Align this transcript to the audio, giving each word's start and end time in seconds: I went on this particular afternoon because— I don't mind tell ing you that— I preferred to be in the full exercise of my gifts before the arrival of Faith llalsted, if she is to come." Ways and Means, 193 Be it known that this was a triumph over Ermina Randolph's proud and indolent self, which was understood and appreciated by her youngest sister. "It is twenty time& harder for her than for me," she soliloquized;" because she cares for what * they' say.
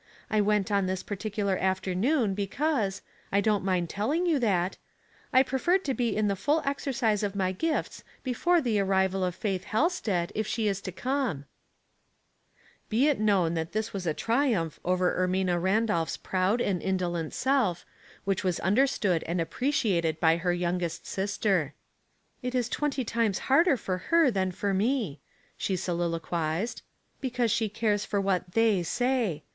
I 0.31 0.41
went 0.41 0.71
on 0.71 0.87
this 0.87 1.03
particular 1.03 1.59
afternoon 1.59 2.33
because— 2.33 3.03
I 3.31 3.39
don't 3.39 3.63
mind 3.63 3.87
tell 3.87 4.11
ing 4.11 4.25
you 4.25 4.39
that— 4.39 4.77
I 5.31 5.43
preferred 5.43 5.85
to 5.85 5.93
be 5.93 6.15
in 6.17 6.27
the 6.27 6.35
full 6.35 6.63
exercise 6.65 7.21
of 7.21 7.35
my 7.35 7.51
gifts 7.51 8.03
before 8.23 8.61
the 8.61 8.79
arrival 8.79 9.23
of 9.23 9.35
Faith 9.35 9.65
llalsted, 9.65 10.31
if 10.33 10.47
she 10.47 10.67
is 10.67 10.81
to 10.81 10.91
come." 10.91 11.45
Ways 12.89 12.89
and 12.89 12.89
Means, 12.89 12.97
193 12.97 12.97
Be 12.97 13.07
it 13.09 13.19
known 13.23 13.53
that 13.53 13.73
this 13.73 13.93
was 13.93 14.07
a 14.07 14.15
triumph 14.15 14.79
over 14.83 15.15
Ermina 15.23 15.61
Randolph's 15.61 16.17
proud 16.17 16.61
and 16.61 16.81
indolent 16.81 17.31
self, 17.35 17.85
which 18.23 18.43
was 18.43 18.59
understood 18.61 19.21
and 19.27 19.39
appreciated 19.39 20.19
by 20.19 20.37
her 20.37 20.51
youngest 20.51 21.05
sister. 21.05 21.75
"It 22.41 22.55
is 22.55 22.69
twenty 22.69 23.05
time& 23.05 23.33
harder 23.35 23.77
for 23.77 23.99
her 24.09 24.31
than 24.31 24.51
for 24.51 24.73
me," 24.73 25.19
she 25.57 25.75
soliloquized;" 25.75 26.81
because 27.21 27.51
she 27.51 27.69
cares 27.69 28.03
for 28.03 28.19
what 28.19 28.51
* 28.51 28.51
they' 28.53 28.81
say. 28.81 29.43